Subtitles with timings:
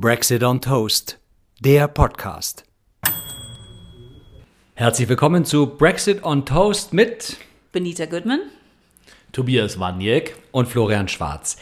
[0.00, 1.18] Brexit on Toast,
[1.58, 2.62] der Podcast.
[4.74, 7.36] Herzlich willkommen zu Brexit on Toast mit
[7.72, 8.42] Benita Goodman,
[9.32, 11.56] Tobias Waniek und Florian Schwarz.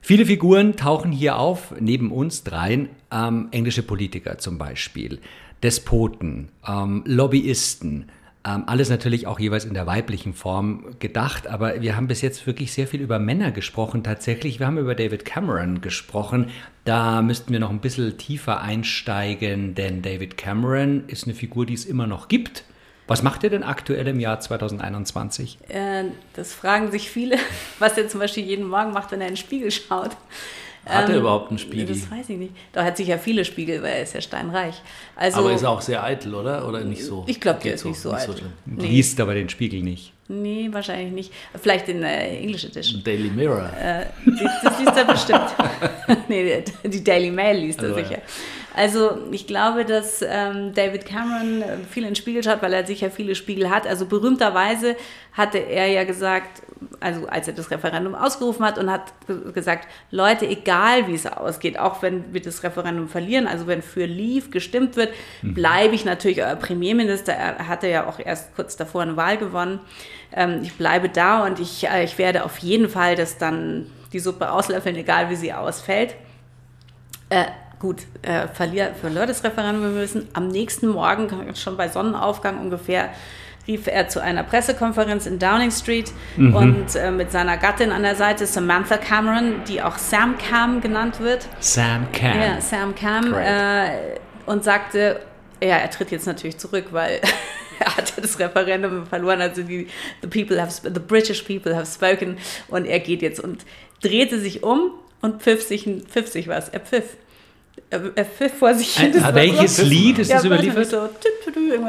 [0.00, 5.20] Viele Figuren tauchen hier auf, neben uns dreien, ähm, englische Politiker zum Beispiel,
[5.62, 8.10] Despoten, ähm, Lobbyisten,
[8.46, 12.46] ähm, alles natürlich auch jeweils in der weiblichen Form gedacht, aber wir haben bis jetzt
[12.46, 14.04] wirklich sehr viel über Männer gesprochen.
[14.04, 16.50] Tatsächlich, wir haben über David Cameron gesprochen.
[16.84, 21.74] Da müssten wir noch ein bisschen tiefer einsteigen, denn David Cameron ist eine Figur, die
[21.74, 22.64] es immer noch gibt.
[23.06, 25.58] Was macht er denn aktuell im Jahr 2021?
[25.68, 27.36] Äh, das fragen sich viele,
[27.78, 30.16] was er zum Beispiel jeden Morgen macht, wenn er in den Spiegel schaut.
[30.86, 31.86] Hat er ähm, überhaupt einen Spiegel?
[31.86, 32.52] Das weiß ich nicht.
[32.72, 34.82] Da hat sicher viele Spiegel, weil er ist ja steinreich.
[35.16, 36.68] Also, aber ist er auch sehr eitel, oder?
[36.68, 37.24] Oder nicht so?
[37.26, 38.36] Ich glaube, der ist so, nicht so nicht eitel.
[38.36, 38.86] So nee.
[38.86, 40.12] Liest aber den Spiegel nicht.
[40.28, 41.32] Nee, wahrscheinlich nicht.
[41.60, 43.02] Vielleicht in der äh, English Edition.
[43.04, 43.70] Daily Mirror.
[43.78, 44.06] Äh,
[44.62, 45.54] das liest er bestimmt.
[46.28, 48.22] nee, die Daily Mail liest er also, sicher.
[48.76, 53.10] Also ich glaube, dass ähm, David Cameron äh, viel in Spiegel schaut, weil er sicher
[53.10, 53.86] viele Spiegel hat.
[53.86, 54.96] Also berühmterweise
[55.32, 56.62] hatte er ja gesagt,
[56.98, 59.12] also als er das Referendum ausgerufen hat und hat
[59.54, 64.06] gesagt, Leute, egal wie es ausgeht, auch wenn wir das Referendum verlieren, also wenn für
[64.06, 65.10] Leave gestimmt wird,
[65.42, 65.54] mhm.
[65.54, 67.32] bleibe ich natürlich euer Premierminister.
[67.32, 69.78] Er hatte ja auch erst kurz davor eine Wahl gewonnen.
[70.32, 74.18] Ähm, ich bleibe da und ich, äh, ich werde auf jeden Fall das dann die
[74.18, 76.16] Suppe auslöffeln, egal wie sie ausfällt.
[77.30, 77.46] Äh,
[77.84, 83.10] gut, äh, verlier, verlor das Referendum, müssen am nächsten Morgen, schon bei Sonnenaufgang ungefähr,
[83.68, 86.56] rief er zu einer Pressekonferenz in Downing Street mhm.
[86.56, 91.20] und äh, mit seiner Gattin an der Seite, Samantha Cameron, die auch Sam Cam genannt
[91.20, 91.46] wird.
[91.60, 92.40] Sam Cam.
[92.40, 93.34] Ja, Sam Cam.
[93.34, 95.20] Äh, und sagte,
[95.62, 97.20] ja, er tritt jetzt natürlich zurück, weil
[97.80, 99.42] er hatte das Referendum verloren.
[99.42, 99.88] Also die
[100.22, 102.38] the people have, the British people have spoken
[102.68, 103.66] und er geht jetzt und
[104.00, 104.90] drehte sich um
[105.20, 106.70] und pfiff sich, pfiff sich was.
[106.70, 107.18] Er pfiff
[107.90, 109.14] er pfiff vor sich hin.
[109.32, 110.86] Welches Lied ist ja, das überliefert?
[110.86, 111.08] So,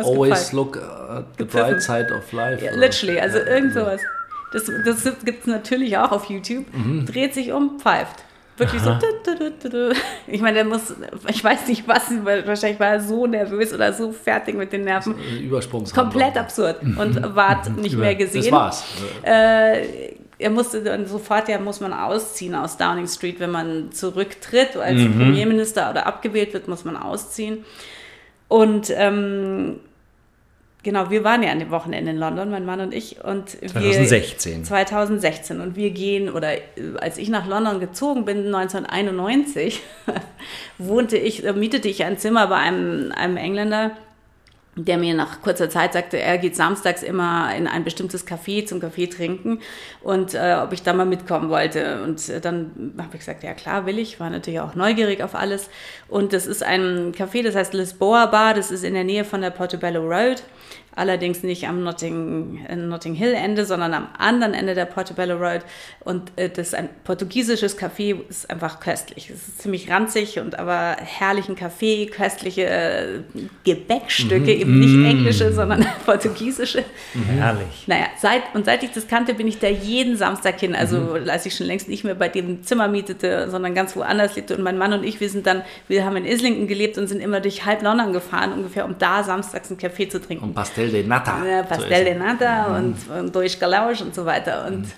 [0.04, 2.64] Always look at the bright side of life.
[2.64, 4.02] Ja, literally, also irgend sowas.
[4.54, 6.66] Das, das gibt es natürlich auch auf YouTube.
[6.74, 7.06] Mhm.
[7.06, 8.24] Dreht sich um, pfeift.
[8.58, 9.02] Wirklich Aha.
[9.70, 9.92] so.
[10.28, 10.94] Ich meine, der muss,
[11.28, 15.16] ich weiß nicht was, wahrscheinlich war er so nervös oder so fertig mit den Nerven.
[15.42, 15.94] Übersprungs.
[15.94, 18.44] Komplett absurd und ward nicht mehr gesehen.
[18.44, 18.84] Das war's.
[19.24, 24.76] Äh, er musste dann sofort, ja, muss man ausziehen aus Downing Street, wenn man zurücktritt
[24.76, 25.18] als mhm.
[25.18, 27.64] Premierminister oder abgewählt wird, muss man ausziehen.
[28.48, 29.80] Und ähm,
[30.84, 33.24] genau, wir waren ja an dem Wochenende in London, mein Mann und ich.
[33.24, 34.58] Und 2016.
[34.58, 35.62] Wir, 2016.
[35.62, 36.62] Und wir gehen, oder äh,
[37.00, 39.82] als ich nach London gezogen bin, 1991,
[40.78, 43.92] wohnte ich, äh, mietete ich ein Zimmer bei einem, einem Engländer,
[44.76, 48.82] der mir nach kurzer Zeit sagte, er geht samstags immer in ein bestimmtes Café zum
[48.82, 49.60] Kaffee trinken
[50.02, 52.04] und äh, ob ich da mal mitkommen wollte.
[52.04, 55.34] Und äh, dann habe ich gesagt, ja klar, will ich, war natürlich auch neugierig auf
[55.34, 55.70] alles.
[56.10, 59.42] Und das ist ein Café, das heißt Lisboa Bar, das ist in der Nähe von
[59.42, 60.44] der Portobello Road
[60.96, 65.62] allerdings nicht am Notting, äh, Notting Hill Ende, sondern am anderen Ende der Portobello Road.
[66.00, 69.30] Und äh, das ist ein portugiesisches Café, ist einfach köstlich.
[69.30, 73.20] Es ist ziemlich ranzig und aber herrlichen Kaffee, köstliche äh,
[73.64, 74.62] Gebäckstücke, mhm.
[74.62, 75.06] eben nicht mhm.
[75.06, 76.84] englische, sondern portugiesische.
[77.14, 77.24] Mhm.
[77.26, 77.84] Herrlich.
[77.88, 80.76] Naja, seit, und seit ich das kannte, bin ich da jeden Samstag hin.
[80.76, 81.30] Also mhm.
[81.30, 84.56] als ich schon längst nicht mehr bei dem Zimmer mietete, sondern ganz woanders lebte.
[84.56, 87.20] Und mein Mann und ich, wir sind dann, wir haben in Islington gelebt und sind
[87.20, 90.46] immer durch halb London gefahren, ungefähr, um da samstags einen Kaffee zu trinken.
[90.46, 91.46] Und Pastel de Nata.
[91.46, 92.76] Ja, Pastel de Nata mhm.
[92.76, 94.66] und, und Durchgelausch und so weiter.
[94.66, 94.92] Und mhm.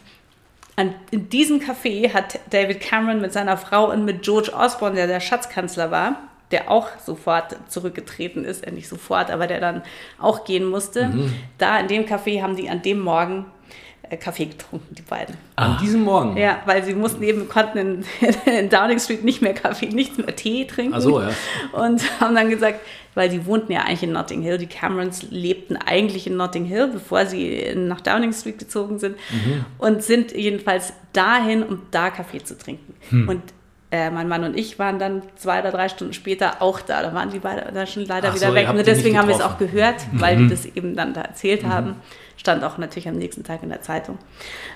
[0.75, 5.07] an, in diesem Café hat David Cameron mit seiner Frau und mit George Osborne, der
[5.07, 6.15] der Schatzkanzler war,
[6.51, 9.81] der auch sofort zurückgetreten ist, äh, nicht sofort, aber der dann
[10.19, 11.07] auch gehen musste.
[11.07, 11.33] Mhm.
[11.57, 13.56] Da in dem Café haben die an dem Morgen äh,
[14.15, 15.35] Kaffee getrunken, die beiden.
[15.55, 15.77] An ah.
[15.81, 16.37] diesem Morgen?
[16.37, 18.05] Ja, weil sie mussten eben, konnten in,
[18.45, 20.93] in, Downing Street nicht mehr Kaffee, nichts mehr Tee trinken.
[20.93, 21.31] Ach so, ja.
[21.73, 22.79] Und haben dann gesagt,
[23.15, 26.87] weil sie wohnten ja eigentlich in Notting Hill, die Camerons lebten eigentlich in Notting Hill,
[26.87, 29.65] bevor sie nach Downing Street gezogen sind mhm.
[29.79, 32.93] und sind jedenfalls dahin, um da Kaffee zu trinken.
[33.09, 33.27] Hm.
[33.27, 33.41] Und
[33.89, 37.01] äh, mein Mann und ich waren dann zwei oder drei Stunden später auch da.
[37.01, 38.69] Da waren die beide da schon leider Ach wieder so, weg.
[38.69, 40.43] Und deswegen haben wir es auch gehört, weil mhm.
[40.43, 41.69] die das eben dann da erzählt mhm.
[41.69, 41.95] haben.
[42.37, 44.17] Stand auch natürlich am nächsten Tag in der Zeitung.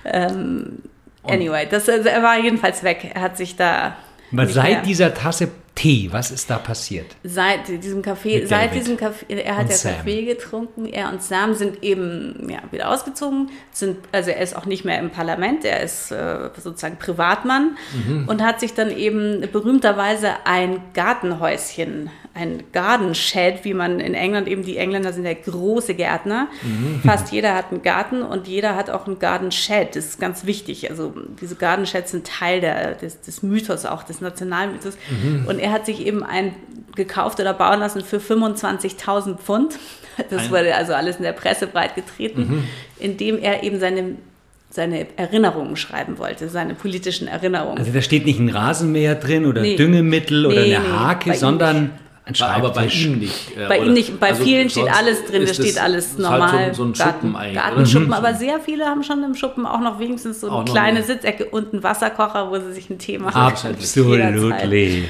[0.04, 0.80] Ähm,
[1.24, 3.12] anyway, das, also er war jedenfalls weg.
[3.13, 3.96] Er hat sich da.
[4.34, 4.81] Aber seit mehr.
[4.81, 7.08] dieser Tasse Tee, was ist da passiert?
[7.24, 9.96] Seit diesem Kaffee, seit diesem Kaffee, er hat ja Sam.
[9.96, 14.66] Kaffee getrunken, er und Sam sind eben ja, wieder ausgezogen, sind, also er ist auch
[14.66, 18.28] nicht mehr im Parlament, er ist äh, sozusagen Privatmann mhm.
[18.28, 24.48] und hat sich dann eben berühmterweise ein Gartenhäuschen ein Garden Shed, wie man in England
[24.48, 26.48] eben, die Engländer sind ja große Gärtner.
[26.62, 27.01] Mhm.
[27.04, 29.95] Fast jeder hat einen Garten und jeder hat auch einen Garden Shed.
[29.95, 30.89] Das ist ganz wichtig.
[30.89, 34.98] Also diese Garden Sheds sind Teil der, des, des Mythos auch, des Nationalmythos.
[35.10, 35.45] Mhm.
[35.45, 36.56] Und er hat sich eben einen
[36.95, 39.78] gekauft oder bauen lassen für 25.000 Pfund.
[40.30, 42.63] Das ein wurde also alles in der Presse breit getreten, mhm.
[43.00, 44.18] indem er eben seine
[44.74, 47.78] seine Erinnerungen schreiben wollte, seine politischen Erinnerungen.
[47.78, 49.75] Also da steht nicht ein Rasenmäher drin oder nee.
[49.75, 51.92] Düngemittel nee, oder eine nee, Hake, sondern.
[52.39, 53.57] Aber bei ihm nicht.
[53.57, 54.19] Äh, bei ihm nicht.
[54.19, 56.51] Bei also vielen steht alles drin, da steht alles normal.
[56.51, 57.56] Halt so, so ein Schuppen eigentlich.
[57.56, 58.13] Gartenschuppen, mhm.
[58.13, 61.73] aber sehr viele haben schon im Schuppen auch noch wenigstens so eine kleine Sitzecke und
[61.73, 63.41] einen Wasserkocher, wo sie sich ein Tee machen.
[63.41, 65.09] Absolutely.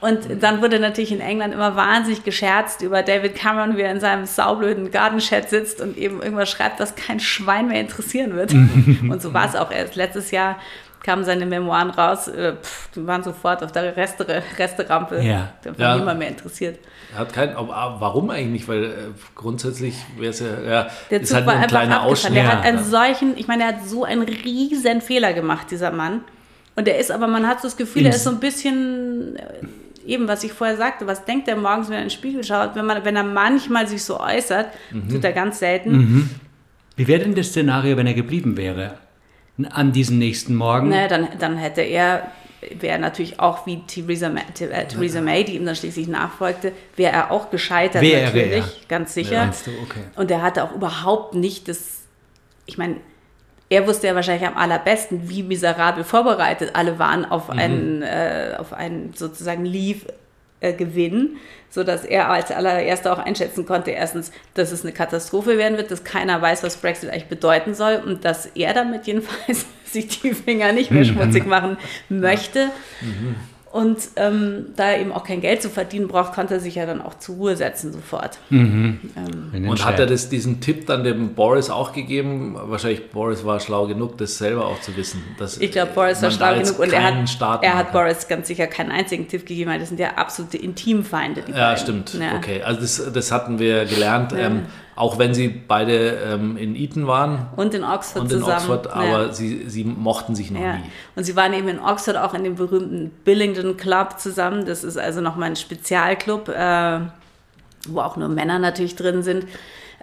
[0.00, 4.00] Und dann wurde natürlich in England immer wahnsinnig gescherzt über David Cameron, wie er in
[4.00, 8.52] seinem saublöden Gartenchat sitzt und eben irgendwas schreibt, was kein Schwein mehr interessieren wird.
[9.08, 9.94] und so war es auch erst.
[9.94, 10.56] Letztes Jahr
[11.02, 14.26] kamen seine Memoiren raus, äh, pff, die waren sofort auf der Reste,
[14.58, 15.20] Resterampe.
[15.22, 15.52] Ja.
[15.62, 15.96] Da war ja.
[15.96, 16.78] niemand mehr interessiert.
[17.12, 18.68] Er hat keinen, warum eigentlich nicht?
[18.68, 18.90] Weil äh,
[19.34, 22.36] grundsätzlich wäre es ja, ja der Zug halt war ein kleiner Ausschnitt.
[22.36, 26.22] Er hat einen solchen, ich meine, er hat so einen riesen Fehler gemacht, dieser Mann.
[26.74, 29.38] Und er ist aber, man hat so das Gefühl, er ist so ein bisschen
[30.06, 32.74] eben, was ich vorher sagte, was denkt er morgens, wenn er in den Spiegel schaut,
[32.74, 35.08] wenn, man, wenn er manchmal sich so äußert, mhm.
[35.08, 35.92] tut er ganz selten.
[35.92, 36.30] Mhm.
[36.96, 38.94] Wie wäre denn das Szenario, wenn er geblieben wäre?
[39.70, 40.88] An diesem nächsten Morgen?
[40.88, 42.30] Naja, dann, dann hätte er,
[42.78, 47.30] wäre natürlich auch wie Theresa, äh, Theresa May, die ihm dann schließlich nachfolgte, wäre er
[47.30, 48.88] auch gescheitert wäre natürlich, er.
[48.88, 49.32] ganz sicher.
[49.32, 49.48] Ja,
[49.82, 50.00] okay.
[50.16, 52.00] Und er hatte auch überhaupt nicht das,
[52.66, 52.96] ich meine,
[53.72, 57.58] er wusste ja wahrscheinlich am allerbesten, wie miserabel vorbereitet alle waren auf mhm.
[57.58, 60.12] einen, äh, auf einen sozusagen Leave-Gewinn,
[60.62, 61.28] äh,
[61.70, 66.04] sodass er als allererster auch einschätzen konnte, erstens, dass es eine Katastrophe werden wird, dass
[66.04, 70.72] keiner weiß, was Brexit eigentlich bedeuten soll und dass er damit jedenfalls sich die Finger
[70.72, 71.08] nicht mehr mhm.
[71.08, 71.76] schmutzig machen
[72.08, 72.66] möchte.
[73.00, 73.36] Mhm.
[73.72, 76.84] Und ähm, da er eben auch kein Geld zu verdienen braucht, konnte er sich ja
[76.84, 78.38] dann auch zur Ruhe setzen sofort.
[78.50, 79.00] Mhm.
[79.16, 79.66] Ähm.
[79.66, 82.54] Und hat er das, diesen Tipp dann dem Boris auch gegeben?
[82.54, 85.22] Wahrscheinlich Boris war schlau genug, das selber auch zu wissen.
[85.58, 88.90] ich glaube, Boris war schlau genug und er hat, er hat Boris ganz sicher keinen
[88.90, 91.40] einzigen Tipp gegeben, weil das sind ja absolute Intimfeinde.
[91.40, 91.78] Die ja, beiden.
[91.78, 92.14] stimmt.
[92.14, 92.36] Ja.
[92.36, 94.32] Okay, also das, das hatten wir gelernt.
[94.32, 94.38] Ja.
[94.38, 97.46] Ähm, auch wenn sie beide ähm, in Eton waren.
[97.56, 98.56] Und in Oxford und in zusammen.
[98.56, 99.32] Oxford, aber ja.
[99.32, 100.76] sie, sie mochten sich noch ja.
[100.76, 100.84] nie.
[101.16, 104.66] Und sie waren eben in Oxford auch in dem berühmten Billington Club zusammen.
[104.66, 107.00] Das ist also nochmal ein Spezialclub, äh,
[107.88, 109.46] wo auch nur Männer natürlich drin sind.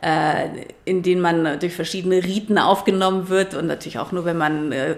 [0.01, 4.71] Äh, in denen man durch verschiedene Riten aufgenommen wird und natürlich auch nur, wenn man
[4.71, 4.95] äh,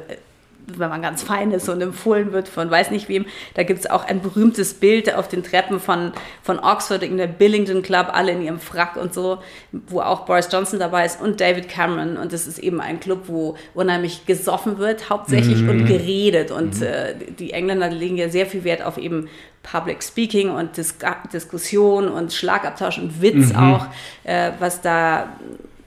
[0.67, 3.25] wenn man ganz fein ist und empfohlen wird von weiß nicht wem.
[3.53, 6.13] Da gibt es auch ein berühmtes Bild auf den Treppen von,
[6.43, 9.39] von Oxford in der Billington Club, alle in ihrem Frack und so,
[9.71, 12.17] wo auch Boris Johnson dabei ist und David Cameron.
[12.17, 15.69] Und das ist eben ein Club, wo unheimlich gesoffen wird, hauptsächlich mhm.
[15.69, 16.51] und geredet.
[16.51, 16.85] Und mhm.
[16.85, 19.27] äh, die Engländer legen ja sehr viel Wert auf eben
[19.63, 20.95] Public Speaking und Dis
[21.31, 23.55] Diskussion und Schlagabtausch und Witz mhm.
[23.55, 23.85] auch,
[24.23, 25.29] äh, was da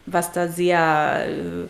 [0.06, 1.68] was da sehr äh,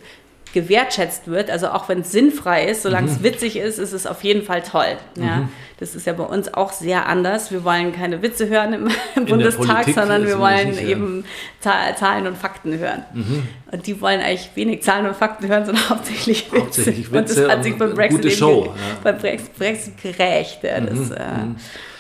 [0.54, 1.50] gewertschätzt wird.
[1.50, 3.16] Also auch wenn es sinnfrei ist, solange mhm.
[3.16, 4.96] es witzig ist, ist es auf jeden Fall toll.
[5.18, 5.36] Ja?
[5.36, 5.48] Mhm.
[5.80, 7.50] Das ist ja bei uns auch sehr anders.
[7.50, 11.24] Wir wollen keine Witze hören im, im Bundestag, sondern wir wollen nicht, eben
[11.64, 11.96] ja.
[11.96, 13.04] Zahlen und Fakten hören.
[13.12, 13.48] Mhm.
[13.72, 16.62] Und die wollen eigentlich wenig Zahlen und Fakten hören, sondern hauptsächlich Witze.
[16.62, 18.72] Hauptsächlich Witze und das hat sich beim Brexit, Show, ja.
[19.02, 20.62] beim Brexit gerecht.
[20.62, 21.12] Ja, das, mhm.
[21.12, 21.56] äh, mhm.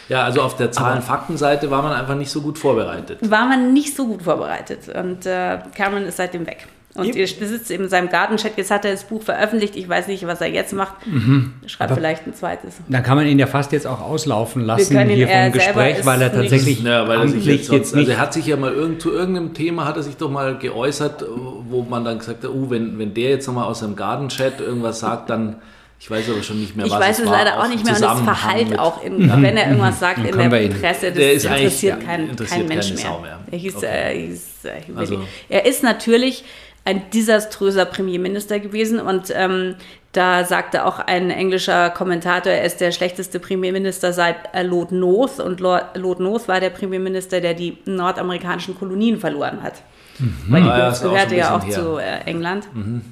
[0.08, 3.18] Ja, also auf der Zahlen-Fakten-Seite war man einfach nicht so gut vorbereitet.
[3.22, 4.88] War man nicht so gut vorbereitet.
[4.94, 6.66] Und äh, Cameron ist seitdem weg.
[6.96, 8.52] Und ihr besitzt eben seinem Gartenchat.
[8.56, 9.74] Jetzt hat er das Buch veröffentlicht.
[9.74, 11.04] Ich weiß nicht, was er jetzt macht.
[11.06, 11.54] Mhm.
[11.66, 12.76] Schreibt Aber vielleicht ein zweites.
[12.88, 16.32] Dann kann man ihn ja fast jetzt auch auslaufen lassen hier vom Gespräch, weil er
[16.32, 19.02] tatsächlich ja, weil er sich jetzt, sonst, jetzt Also er hat sich ja mal irgend,
[19.02, 21.24] zu irgendeinem Thema hat er sich doch mal geäußert,
[21.68, 25.00] wo man dann gesagt hat, oh, wenn, wenn der jetzt nochmal aus seinem Gartenchat irgendwas
[25.00, 25.56] sagt, dann
[25.98, 28.02] ich weiß aber schon nicht mehr, was Ich weiß es, leider auch nicht mehr und
[28.02, 29.42] das Verhalt auch, in, mhm.
[29.42, 33.20] wenn er irgendwas sagt in der Presse, das interessiert, kein, interessiert kein Mensch mehr.
[33.20, 33.38] mehr.
[33.50, 33.86] Er, hieß, okay.
[33.86, 35.20] äh, hieß, äh, also.
[35.48, 36.44] er ist natürlich
[36.84, 39.76] ein desaströser Premierminister gewesen und ähm,
[40.12, 45.40] da sagte auch ein englischer Kommentator, er ist der schlechteste Premierminister seit äh, Lord North
[45.40, 49.82] und Lord, Lord North war der Premierminister, der die nordamerikanischen Kolonien verloren hat.
[50.18, 50.36] Mhm.
[50.48, 51.74] Weil die ah, ja, gehörte ja auch her.
[51.74, 53.02] zu äh, England, mhm.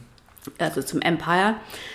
[0.59, 1.55] Also zum Empire.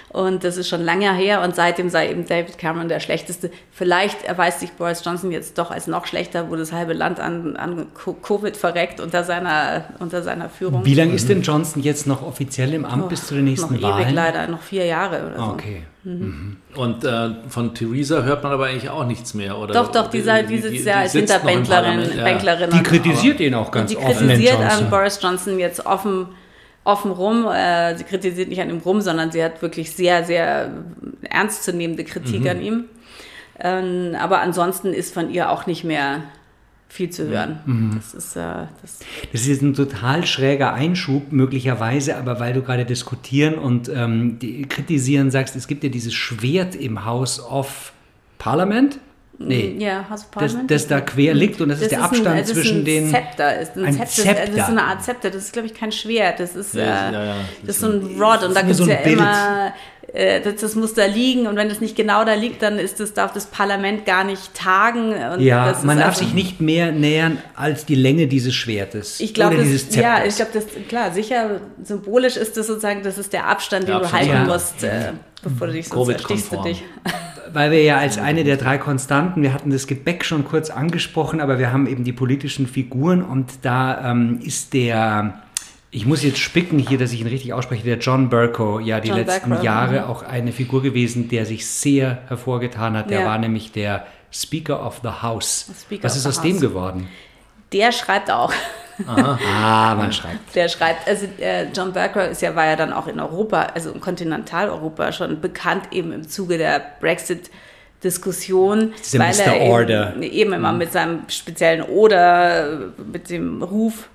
[0.09, 3.51] Und das ist schon lange her und seitdem sei eben David Cameron der Schlechteste.
[3.71, 7.57] Vielleicht erweist sich Boris Johnson jetzt doch als noch schlechter, wo das halbe Land an,
[7.57, 7.87] an
[8.23, 10.85] Covid verreckt unter seiner, unter seiner Führung.
[10.85, 13.75] Wie lange ist denn Johnson jetzt noch offiziell im Amt oh, bis zu den nächsten
[13.75, 14.05] noch Wahlen?
[14.05, 15.51] Ewig leider, noch vier Jahre oder so.
[15.51, 15.83] Okay.
[16.03, 16.13] Mhm.
[16.13, 16.57] mhm.
[16.75, 19.73] Und äh, von Theresa hört man aber eigentlich auch nichts mehr, oder?
[19.73, 22.17] Doch, doch, die, die, die sitzt ja als Hinterbänklerin.
[22.17, 22.67] Ja.
[22.67, 24.27] Die kritisiert ihn auch ganz offen.
[24.29, 26.27] Die kritisiert an Boris Johnson jetzt offen
[26.87, 27.47] offen rum.
[27.47, 30.71] Äh, sie kritisiert nicht an ihm rum, sondern sie hat wirklich sehr, sehr
[31.21, 32.47] ernstzunehmende Kritik mhm.
[32.47, 32.85] an ihm.
[33.59, 36.23] Ähm, aber ansonsten ist von ihr auch nicht mehr
[36.89, 37.59] viel zu hören.
[37.65, 37.91] Mhm.
[37.95, 38.99] Das, ist, äh, das,
[39.31, 44.39] das ist ein total schräger Einschub, möglicherweise, aber weil du gerade diskutieren und ähm,
[44.69, 47.91] kritisieren sagst, es gibt ja dieses Schwert im House of
[48.37, 48.99] Parliament.
[49.39, 50.71] Nee, ja, House of Parliament.
[50.71, 53.09] Das, das da quer liegt und das, das ist der Abstand ein, zwischen den.
[53.09, 53.59] Zepter.
[53.59, 54.23] Ist ein, ein Zepter.
[54.23, 54.45] Zepter.
[54.47, 55.29] Das ist eine Art Zepter.
[55.29, 56.39] Das ist, glaube ich, kein Schwert.
[56.39, 57.35] Das ist, ja, äh, ja, ja.
[57.61, 59.17] Das ist so ein Rod und da gibt es so ja Bild.
[59.17, 59.73] immer
[60.13, 63.13] das, das, muss da liegen und wenn es nicht genau da liegt, dann ist das,
[63.13, 65.13] darf das Parlament gar nicht tagen.
[65.39, 69.57] ja, man darf sich nicht mehr nähern als die Länge dieses Schwertes ich glaub, oder
[69.57, 70.19] das, dieses Zepters.
[70.19, 73.99] Ja, ich glaube, das klar, sicher symbolisch ist das sozusagen, das ist der Abstand, den
[73.99, 74.43] der du halten ja.
[74.45, 75.11] musst, äh,
[75.43, 76.83] bevor du dich sonst erstichst du dich.
[77.53, 81.41] Weil wir ja als eine der drei Konstanten, wir hatten das Gebäck schon kurz angesprochen,
[81.41, 85.41] aber wir haben eben die politischen Figuren und da ähm, ist der
[85.89, 89.09] ich muss jetzt spicken hier, dass ich ihn richtig ausspreche, der John Burko, ja, die
[89.09, 90.05] John letzten Burko, Jahre mhm.
[90.05, 93.09] auch eine Figur gewesen, der sich sehr hervorgetan hat.
[93.09, 93.25] Der ja.
[93.25, 95.71] war nämlich der Speaker of the House.
[95.81, 96.43] Speaker Was ist aus House.
[96.43, 97.07] dem geworden?
[97.71, 98.51] Der schreibt auch.
[99.05, 99.39] Aha.
[99.91, 100.55] ah, man schreibt.
[100.55, 103.91] Der schreibt, also äh, John Burker ist ja, war ja dann auch in Europa, also
[103.91, 107.49] in Kontinentaleuropa schon bekannt eben im Zuge der Brexit-
[108.03, 109.41] Diskussion, weil Mr.
[109.41, 110.13] er Order.
[110.13, 110.77] Eben, eben immer mhm.
[110.77, 114.07] mit seinem speziellen Oder, mit dem Ruf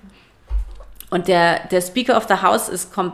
[1.13, 3.13] und der, der Speaker of the House ist, kommt,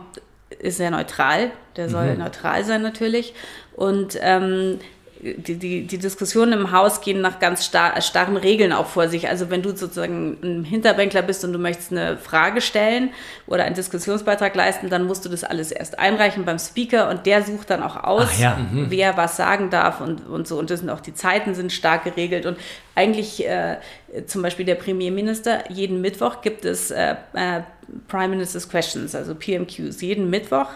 [0.57, 2.19] ist sehr neutral, der soll mhm.
[2.19, 3.33] neutral sein natürlich.
[3.75, 4.79] Und ähm,
[5.21, 9.27] die, die, die Diskussionen im Haus gehen nach ganz star starren Regeln auch vor sich.
[9.27, 13.09] Also wenn du sozusagen ein Hinterbänkler bist und du möchtest eine Frage stellen
[13.45, 17.43] oder einen Diskussionsbeitrag leisten, dann musst du das alles erst einreichen beim Speaker und der
[17.43, 18.55] sucht dann auch aus, ja.
[18.55, 18.85] mhm.
[18.89, 20.57] wer was sagen darf und, und so.
[20.57, 22.45] Und das sind auch die Zeiten sind stark geregelt.
[22.45, 22.57] Und
[22.95, 23.77] eigentlich äh,
[24.25, 27.61] zum Beispiel der Premierminister, jeden Mittwoch gibt es äh, äh,
[28.07, 29.99] Prime Minister's Questions, also PMQs.
[30.01, 30.67] Jeden Mittwoch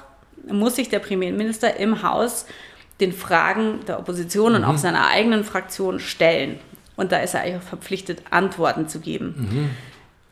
[0.52, 2.46] muss sich der Premierminister im Haus
[3.04, 4.58] den Fragen der Opposition mhm.
[4.58, 4.78] und auch mhm.
[4.78, 6.60] seiner eigenen Fraktion stellen.
[6.96, 9.36] Und da ist er eigentlich auch verpflichtet, Antworten zu geben.
[9.38, 9.70] Mhm.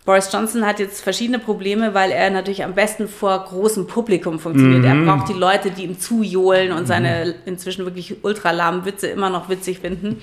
[0.04, 4.82] Boris Johnson hat jetzt verschiedene Probleme, weil er natürlich am besten vor großem Publikum funktioniert.
[4.82, 5.08] Mhm.
[5.08, 7.34] Er braucht die Leute, die ihm zujohlen und seine mhm.
[7.46, 10.20] inzwischen wirklich ultralahmen Witze immer noch witzig finden.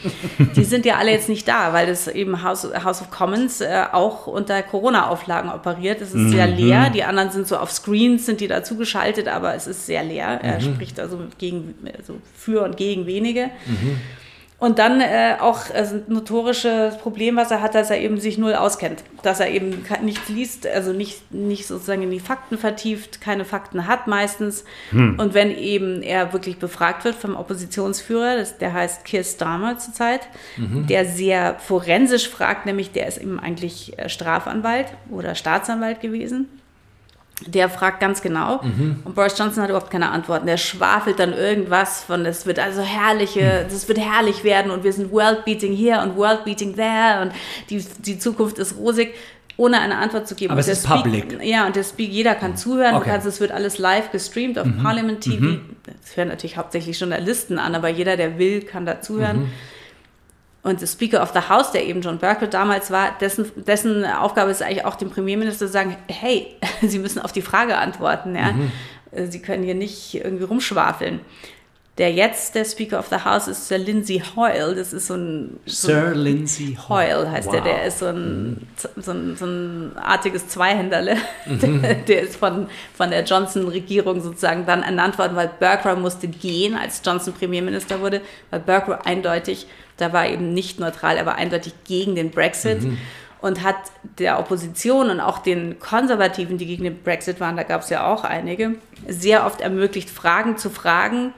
[0.57, 3.85] die sind ja alle jetzt nicht da, weil das eben House, House of Commons äh,
[3.93, 6.01] auch unter Corona-Auflagen operiert.
[6.01, 6.31] Es ist mhm.
[6.31, 6.91] sehr leer.
[6.91, 10.41] Die anderen sind so auf Screens, sind die dazu geschaltet, aber es ist sehr leer.
[10.43, 10.75] Er mhm.
[10.75, 13.51] spricht also gegen, also für und gegen wenige.
[14.61, 18.55] Und dann äh, auch ein notorisches Problem, was er hat, dass er eben sich null
[18.55, 19.05] auskennt.
[19.23, 23.87] Dass er eben nichts liest, also nicht, nicht sozusagen in die Fakten vertieft, keine Fakten
[23.87, 24.65] hat meistens.
[24.91, 25.17] Hm.
[25.17, 30.27] Und wenn eben er wirklich befragt wird vom Oppositionsführer, das, der heißt Keir Starmer zurzeit,
[30.57, 30.89] mhm.
[30.89, 36.49] der sehr forensisch fragt, nämlich der ist eben eigentlich äh, Strafanwalt oder Staatsanwalt gewesen
[37.47, 38.97] der fragt ganz genau mhm.
[39.05, 40.47] und Boris Johnson hat überhaupt keine Antworten.
[40.47, 44.93] Der schwafelt dann irgendwas von, es wird also herrliche, das wird herrlich werden und wir
[44.93, 47.33] sind Worldbeating hier und Worldbeating there und
[47.71, 49.15] die, die Zukunft ist rosig,
[49.57, 50.53] ohne eine Antwort zu geben.
[50.53, 51.39] Aber es ist Speak, public.
[51.43, 53.11] Ja, und der Speak, jeder kann zuhören, okay.
[53.11, 54.83] kannst, es wird alles live gestreamt auf mhm.
[54.83, 55.41] Parliament TV.
[55.41, 55.77] Mhm.
[55.85, 59.51] Das hören natürlich hauptsächlich Journalisten an, aber jeder, der will, kann da zuhören.
[60.69, 64.51] Und der Speaker of the House, der eben John Berkeley damals war, dessen, dessen Aufgabe
[64.51, 68.37] ist eigentlich auch dem Premierminister zu sagen, hey, Sie müssen auf die Frage antworten.
[68.37, 68.53] Ja?
[68.53, 68.71] Mhm.
[69.31, 71.21] Sie können hier nicht irgendwie rumschwafeln.
[71.99, 74.75] Der jetzt der Speaker of the House ist Sir Lindsay Hoyle.
[74.75, 75.59] Das ist so ein.
[75.67, 77.55] Sir so Lindsay Hoyle heißt wow.
[77.55, 77.63] der.
[77.63, 81.17] Der ist so ein, so ein, so ein artiges Zweihänderle.
[81.47, 81.83] Mhm.
[81.83, 86.77] Der, der, ist von, von der Johnson-Regierung sozusagen dann ernannt worden, weil Berkeley musste gehen,
[86.77, 91.75] als Johnson Premierminister wurde, weil Berkeley eindeutig da war eben nicht neutral, er war eindeutig
[91.85, 92.83] gegen den Brexit.
[92.83, 92.99] Mhm
[93.41, 93.77] und hat
[94.19, 98.13] der Opposition und auch den Konservativen, die gegen den Brexit waren, da gab es ja
[98.13, 98.75] auch einige,
[99.07, 101.33] sehr oft ermöglicht, Fragen zu fragen,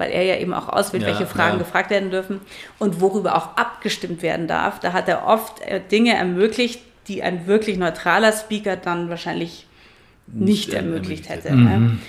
[0.00, 1.64] weil er ja eben auch auswählt, ja, welche Fragen ja.
[1.64, 2.40] gefragt werden dürfen
[2.78, 4.80] und worüber auch abgestimmt werden darf.
[4.80, 9.66] Da hat er oft äh, Dinge ermöglicht, die ein wirklich neutraler Speaker dann wahrscheinlich
[10.26, 11.52] nicht, nicht ermöglicht hätte.
[11.52, 12.00] Mhm.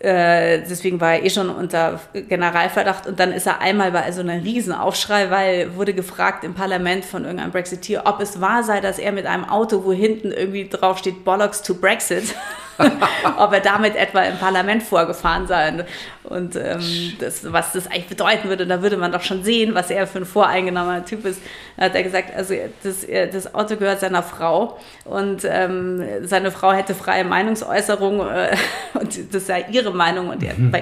[0.00, 4.22] Äh, deswegen war er eh schon unter Generalverdacht und dann ist er einmal bei so
[4.22, 8.98] einem Riesenaufschrei, weil wurde gefragt im Parlament von irgendeinem Brexiteer, ob es wahr sei, dass
[8.98, 12.34] er mit einem Auto, wo hinten irgendwie drauf steht Bollocks to Brexit,
[13.36, 15.84] ob er damit etwa im Parlament vorgefahren sei
[16.30, 16.80] und ähm,
[17.18, 18.66] das, was das eigentlich bedeuten würde.
[18.66, 21.40] Da würde man doch schon sehen, was er für ein voreingenommener Typ ist.
[21.76, 26.72] Da hat er gesagt, also das, das Auto gehört seiner Frau und ähm, seine Frau
[26.72, 28.56] hätte freie Meinungsäußerung äh,
[28.94, 30.72] und das sei ihre Meinung und er, mhm.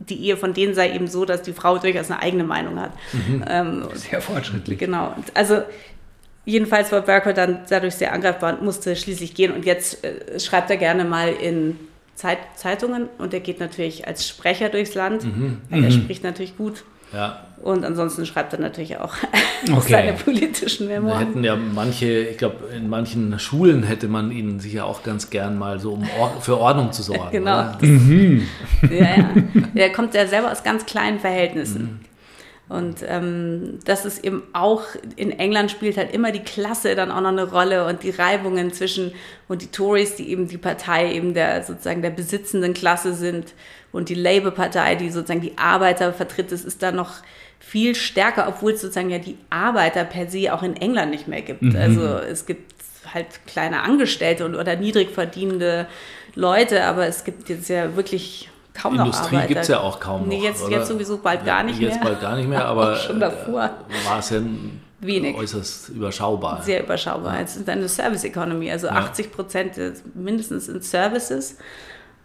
[0.00, 2.92] die Ehe von denen sei eben so, dass die Frau durchaus eine eigene Meinung hat.
[3.12, 3.44] Mhm.
[3.48, 4.78] Ähm, Sehr fortschrittlich.
[4.78, 5.14] Genau.
[5.34, 5.62] Also
[6.48, 9.52] Jedenfalls war Berkeley dann dadurch sehr angreifbar und musste schließlich gehen.
[9.52, 11.78] Und jetzt äh, schreibt er gerne mal in
[12.18, 15.22] Zeit, Zeitungen und er geht natürlich als Sprecher durchs Land.
[15.24, 15.58] Mhm.
[15.70, 15.90] Er mhm.
[15.92, 16.82] spricht natürlich gut
[17.14, 17.44] Ja.
[17.62, 19.14] Und ansonsten schreibt er natürlich auch
[19.72, 19.92] okay.
[19.92, 21.20] seine politischen Memoiren.
[21.20, 25.30] Wir hätten ja manche, ich glaube, in manchen Schulen hätte man ihn sicher auch ganz
[25.30, 27.30] gern mal so, um Or für Ordnung zu sorgen.
[27.30, 27.72] genau.
[27.80, 28.48] Mhm.
[28.90, 29.30] Ja, ja.
[29.74, 32.00] Der kommt ja selber aus ganz kleinen Verhältnissen.
[32.68, 34.82] Und ähm, das ist eben auch,
[35.16, 38.72] in England spielt halt immer die Klasse dann auch noch eine Rolle und die Reibungen
[38.74, 39.12] zwischen,
[39.48, 43.54] und die Tories, die eben die Partei eben der sozusagen der besitzenden Klasse sind
[43.90, 47.22] und die Labour-Partei, die sozusagen die Arbeiter vertritt, das ist da noch
[47.58, 51.42] viel stärker, obwohl es sozusagen ja die Arbeiter per se auch in England nicht mehr
[51.42, 51.62] gibt.
[51.62, 51.76] Mhm.
[51.76, 52.74] Also es gibt
[53.14, 55.86] halt kleine Angestellte und, oder niedrig verdienende
[56.34, 60.28] Leute, aber es gibt jetzt ja wirklich kaum Industrie noch gibt es ja auch kaum
[60.28, 60.70] nee, jetzt, noch.
[60.70, 61.96] Jetzt sowieso bald gar nicht jetzt mehr.
[61.96, 63.70] Jetzt bald gar nicht mehr, aber schon davor.
[64.06, 64.40] war es ja
[65.00, 65.36] Wenig.
[65.36, 66.60] äußerst überschaubar.
[66.62, 67.38] Sehr überschaubar.
[67.40, 68.94] Es ist eine Service Economy, also ja.
[68.94, 69.74] 80 Prozent
[70.14, 71.56] mindestens in Services.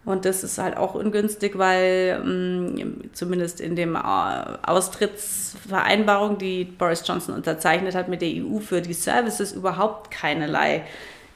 [0.05, 7.07] Und das ist halt auch ungünstig, weil mh, mm, zumindest in dem Austrittsvereinbarung, die Boris
[7.07, 10.83] Johnson unterzeichnet hat mit der EU für die Services, überhaupt keinerlei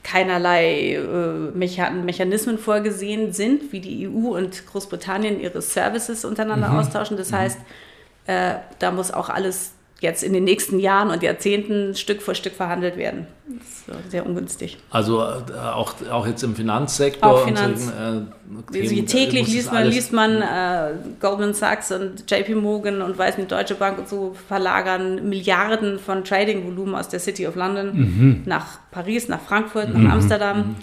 [0.09, 6.79] keinerlei äh, Mechanismen vorgesehen sind, wie die EU und Großbritannien ihre Services untereinander mhm.
[6.79, 7.17] austauschen.
[7.17, 7.35] Das mhm.
[7.35, 7.59] heißt,
[8.27, 12.54] äh, da muss auch alles jetzt in den nächsten Jahren und Jahrzehnten Stück für Stück
[12.54, 13.27] verhandelt werden.
[13.88, 14.77] Das ist sehr ungünstig.
[14.89, 15.24] Also äh,
[15.74, 17.32] auch, auch jetzt im Finanzsektor.
[17.32, 17.86] Auch Finanz.
[17.86, 18.34] Und
[18.72, 23.38] so, äh, täglich liest man, liest man äh, Goldman Sachs und JP Morgan und weiß
[23.38, 28.42] nicht, Deutsche Bank und so verlagern Milliarden von Trading-Volumen aus der City of London mhm.
[28.46, 30.12] nach Paris, nach Frankfurt, nach mhm.
[30.12, 30.58] Amsterdam.
[30.58, 30.75] Mhm.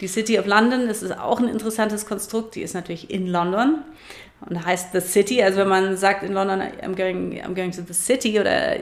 [0.00, 3.78] Die City of London, ist auch ein interessantes Konstrukt, die ist natürlich in London
[4.48, 5.42] und heißt The City.
[5.42, 8.76] Also wenn man sagt in London, I'm going, I'm going to the City, oder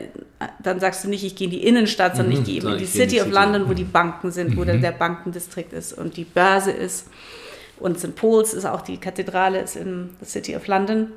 [0.61, 2.77] dann sagst du nicht, ich gehe in die Innenstadt, sondern mhm, ich gehe eben in
[2.79, 4.81] die City of London, wo die Banken sind, wo mhm.
[4.81, 7.07] der Bankendistrikt ist und die Börse ist.
[7.79, 8.15] Und St.
[8.15, 11.11] Paul's ist auch die Kathedrale, ist in the City of London.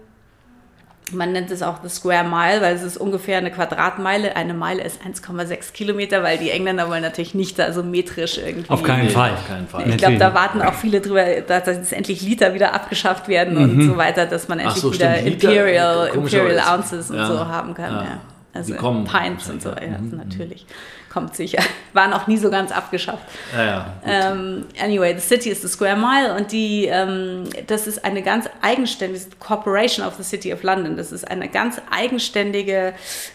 [1.13, 4.35] Man nennt es auch the Square Mile, weil es ist ungefähr eine Quadratmeile.
[4.35, 8.69] Eine Meile ist 1,6 Kilometer, weil die Engländer wollen natürlich nicht da so metrisch irgendwie.
[8.69, 9.33] Auf keinen Fall.
[9.33, 9.89] Auf keinen Fall.
[9.89, 13.63] Ich glaube, da warten auch viele drüber, dass jetzt endlich Liter wieder abgeschafft werden mhm.
[13.63, 15.45] und so weiter, dass man endlich so, wieder stimmt.
[15.45, 17.27] Imperial, Imperial Ounces und ja.
[17.27, 17.93] so haben kann.
[17.93, 18.03] Ja.
[18.03, 18.21] Ja.
[18.53, 20.17] Also Pints und so, ja, mhm.
[20.17, 20.67] natürlich
[21.17, 21.63] kommt sicher.
[21.95, 23.25] Waren auch nie so ganz abgeschafft.
[23.57, 28.05] Ja, ja, ähm, anyway, the city is the square mile und die, ähm, das ist
[28.05, 30.99] eine ganz eigenständige Corporation of the City of London.
[30.99, 32.93] Das ist eine ganz eigenständige,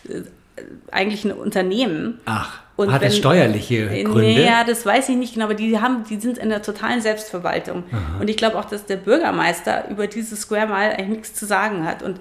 [0.08, 0.22] äh,
[0.91, 2.20] eigentlich ein Unternehmen.
[2.26, 2.60] Ach.
[2.76, 4.44] Und hat wenn, es steuerliche Gründe?
[4.44, 7.84] Ja, das weiß ich nicht genau, aber die, haben, die sind in der totalen Selbstverwaltung.
[7.91, 8.20] Aha.
[8.20, 11.84] Und ich glaube auch, dass der Bürgermeister über diese Square Mile eigentlich nichts zu sagen
[11.84, 12.04] hat.
[12.04, 12.20] Und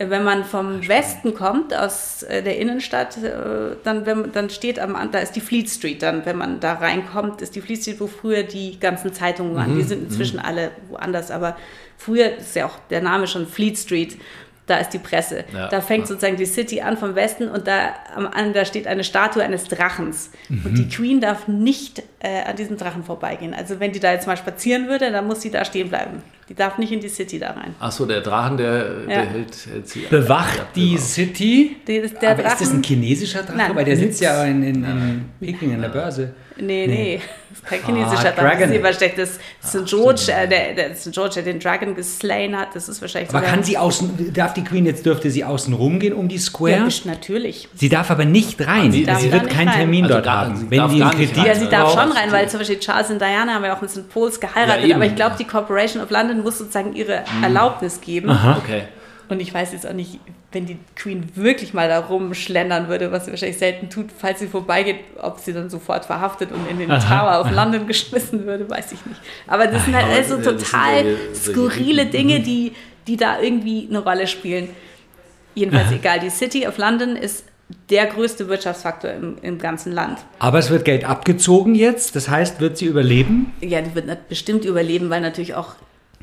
[0.00, 4.96] wenn man vom Westen kommt, aus äh, der Innenstadt, äh, dann, wenn, dann steht am,
[5.10, 8.06] da ist die Fleet Street, dann, wenn man da reinkommt, ist die Fleet Street, wo
[8.06, 9.74] früher die ganzen Zeitungen waren.
[9.74, 9.78] Mhm.
[9.78, 10.44] Die sind inzwischen mhm.
[10.44, 11.56] alle woanders, aber
[11.96, 14.16] früher ist ja auch der Name schon Fleet Street
[14.68, 15.44] da ist die Presse.
[15.52, 15.68] Ja.
[15.68, 19.42] Da fängt sozusagen die City an vom Westen und da, an, da steht eine Statue
[19.42, 20.30] eines Drachens.
[20.48, 20.62] Mhm.
[20.64, 23.54] Und die Queen darf nicht äh, an diesem Drachen vorbeigehen.
[23.54, 26.22] Also wenn die da jetzt mal spazieren würde, dann muss sie da stehen bleiben.
[26.48, 27.74] Die darf nicht in die City da rein.
[27.78, 29.06] Achso, der Drachen, der, ja.
[29.06, 31.00] der hält, hält sie Bewacht die genau.
[31.02, 31.76] City?
[31.86, 33.56] Der, der Aber Drachen, ist das ein chinesischer Drache?
[33.56, 33.76] Nein.
[33.76, 36.32] Weil der sitzt ja in, in, in Peking an der Börse.
[36.56, 36.86] Nee, nee.
[36.86, 37.20] nee.
[37.64, 38.68] Kein chinesischer ah, Dragon.
[38.68, 39.38] Das ist wahrscheinlich das
[39.70, 39.86] St.
[39.86, 41.12] George, äh, der, der St.
[41.12, 42.74] George, der den Dragon geslain hat.
[42.74, 46.14] Das ist wahrscheinlich Aber kann sie außen, darf die Queen jetzt, dürfte sie außen rumgehen
[46.14, 46.88] um die Square?
[46.88, 47.68] Ja, natürlich.
[47.74, 48.92] Sie darf aber nicht rein.
[48.92, 50.70] Sie, sie wird keinen Termin also dort haben.
[50.70, 53.54] Wenn die einen Kredit Ja, sie darf schon rein, weil zum Beispiel Charles und Diana
[53.54, 54.08] haben ja auch mit St.
[54.08, 54.86] Pauls geheiratet.
[54.86, 57.42] Ja, aber ich glaube, die Corporation of London muss sozusagen ihre hm.
[57.42, 58.30] Erlaubnis geben.
[58.30, 58.58] Aha.
[58.62, 58.82] Okay.
[59.28, 60.20] Und ich weiß jetzt auch nicht,
[60.52, 64.46] wenn die Queen wirklich mal da rumschlendern würde, was sie wahrscheinlich selten tut, falls sie
[64.46, 67.20] vorbeigeht, ob sie dann sofort verhaftet und in den Aha.
[67.20, 69.20] Tower of London geschmissen würde, weiß ich nicht.
[69.46, 72.72] Aber das sind halt also total skurrile Dinge, die,
[73.06, 74.70] die da irgendwie eine Rolle spielen.
[75.54, 77.44] Jedenfalls egal, die City of London ist
[77.90, 80.18] der größte Wirtschaftsfaktor im, im ganzen Land.
[80.38, 83.52] Aber es wird Geld abgezogen jetzt, das heißt, wird sie überleben?
[83.60, 85.74] Ja, die wird bestimmt überleben, weil natürlich auch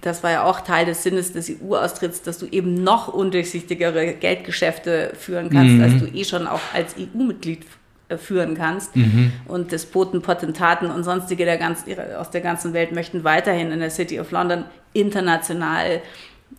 [0.02, 5.14] das war ja auch Teil des Sinnes des EU-Austritts, dass du eben noch undurchsichtigere Geldgeschäfte
[5.18, 5.84] führen kannst, mhm.
[5.84, 7.66] als du eh schon auch als EU-Mitglied
[8.08, 8.96] äh, führen kannst.
[8.96, 9.32] Mhm.
[9.48, 11.86] Und Despoten, Potentaten und sonstige der ganz,
[12.20, 16.02] aus der ganzen Welt möchten weiterhin in der City of London international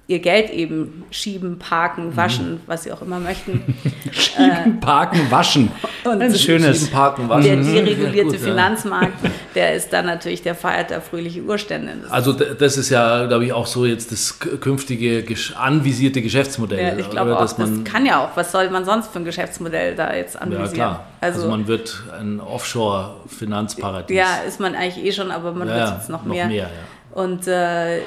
[0.09, 2.16] ihr Geld eben schieben, parken, mhm.
[2.16, 2.61] waschen, mhm.
[2.66, 3.74] was sie auch immer möchten.
[4.12, 5.72] schieben, parken, waschen.
[6.04, 7.64] Und ein schönes schieben, parken, waschen.
[7.64, 9.14] Der deregulierte Finanzmarkt,
[9.56, 11.92] der ist dann natürlich, der feiert da fröhliche Urstände.
[12.02, 15.24] Das also das ist ja, glaube ich, auch so jetzt das künftige
[15.59, 16.80] anvisierte Geschäftsmodell.
[16.80, 18.37] Ja, ich glaube auch, das kann ja auch.
[18.37, 20.68] Was soll man sonst für ein Geschäftsmodell da jetzt anvisieren?
[20.68, 21.06] Ja, klar.
[21.20, 24.16] Also, also man wird ein Offshore-Finanzparadies.
[24.16, 26.46] Ja, ist man eigentlich eh schon, aber man ja, wird jetzt noch, noch mehr.
[26.46, 27.20] mehr ja.
[27.20, 28.02] Und äh,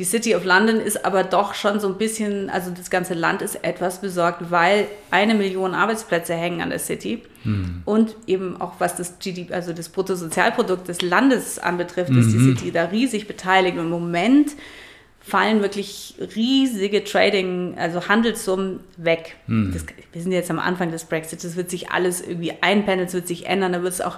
[0.00, 3.42] die City of London ist aber doch schon so ein bisschen, also das ganze Land
[3.42, 7.22] ist etwas besorgt, weil eine Million Arbeitsplätze hängen an der City.
[7.44, 7.82] Mhm.
[7.84, 12.20] Und eben auch was das GDP, also das Bruttosozialprodukt des Landes anbetrifft, mhm.
[12.20, 12.56] ist die mhm.
[12.56, 13.76] City da riesig beteiligt.
[13.76, 14.52] Und im Moment
[15.20, 19.36] fallen wirklich riesige Trading, also Handelssummen weg.
[19.48, 19.74] Mhm.
[19.74, 19.84] Das,
[20.14, 23.28] wir sind jetzt am Anfang des Brexit, das wird sich alles irgendwie einpendeln, es wird
[23.28, 24.16] sich ändern, da wird es auch,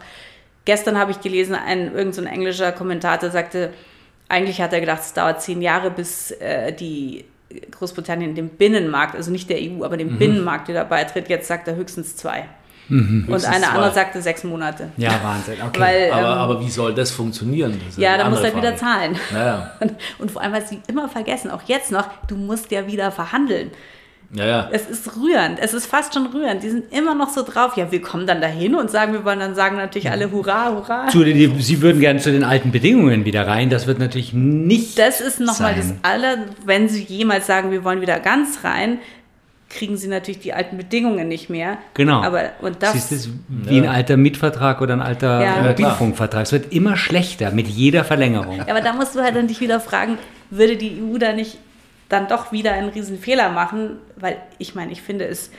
[0.64, 3.72] gestern habe ich gelesen, ein, irgendein so englischer Kommentator sagte,
[4.32, 7.26] eigentlich hat er gedacht, es dauert zehn Jahre, bis äh, die
[7.70, 10.18] Großbritannien dem Binnenmarkt, also nicht der EU, aber dem mhm.
[10.18, 11.28] Binnenmarkt wieder beitritt.
[11.28, 12.48] Jetzt sagt er höchstens zwei.
[12.88, 14.90] Mhm, und eine andere sagte sechs Monate.
[14.96, 15.56] Ja, Wahnsinn.
[15.62, 15.80] Okay.
[15.80, 17.80] Weil, aber, ähm, aber, wie soll das funktionieren?
[17.86, 19.16] Das ja, da musst du halt wieder zahlen.
[19.32, 19.72] Ja.
[19.80, 23.12] Und, und, vor allem, was sie immer vergessen, auch jetzt noch, du musst ja wieder
[23.12, 23.70] verhandeln.
[24.34, 24.68] Ja, ja.
[24.72, 26.62] Es ist rührend, es ist fast schon rührend.
[26.62, 27.76] Die sind immer noch so drauf.
[27.76, 31.08] Ja, wir kommen dann dahin und sagen, wir wollen dann sagen natürlich alle Hurra, Hurra.
[31.08, 33.68] Zu den, Sie würden gerne zu den alten Bedingungen wieder rein.
[33.68, 34.98] Das wird natürlich nicht.
[34.98, 39.00] Das ist nochmal das aller, wenn Sie jemals sagen, wir wollen wieder ganz rein,
[39.72, 41.78] kriegen sie natürlich die alten Bedingungen nicht mehr.
[41.94, 42.22] Genau.
[42.22, 43.84] Aber, und das, Siehst du, wie ja.
[43.84, 45.62] ein alter Mietvertrag oder ein alter ja.
[45.62, 46.42] Mobilfunkvertrag.
[46.42, 48.58] Es wird immer schlechter mit jeder Verlängerung.
[48.58, 50.18] Ja, aber da musst du halt dann dich wieder fragen,
[50.50, 51.58] würde die EU da nicht
[52.12, 55.50] dann doch wieder einen riesen Fehler machen, weil ich meine, ich finde es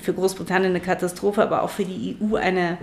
[0.00, 2.78] für Großbritannien eine Katastrophe, aber auch für die EU eine,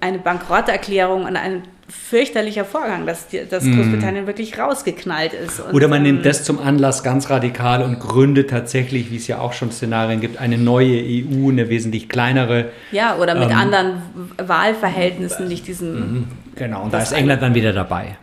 [0.00, 3.76] eine Bankrotterklärung und ein fürchterlicher Vorgang, dass, dass mhm.
[3.76, 4.26] Großbritannien mm.
[4.26, 5.60] wirklich rausgeknallt ist.
[5.60, 9.28] Und, Oder man ähm, nimmt das zum Anlass ganz radikal und gründet tatsächlich, wie es
[9.28, 12.70] ja auch schon Szenarien gibt, eine neue EU, eine wesentlich kleinere.
[12.90, 14.02] Ja, oder mit ähm, anderen
[14.36, 15.94] Wahlverhältnissen, nicht diesem.
[15.94, 16.24] Mhm.
[16.56, 18.16] Genau, und da ist England dann wieder dabei.